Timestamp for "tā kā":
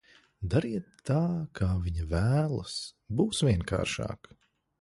1.09-1.69